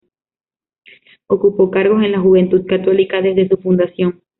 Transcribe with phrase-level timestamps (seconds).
[1.27, 4.23] Ocupó cargos en la Juventud Católica desde su fundación.